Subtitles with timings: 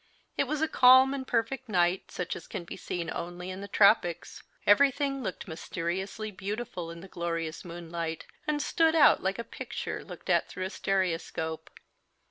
[0.35, 3.67] It was a calm and perfect night, such as can be seen only in the
[3.67, 10.03] tropics; everything looked mysteriously beautiful in the glorious moonlight, and stood out like a picture
[10.03, 11.69] looked at through a stereoscope.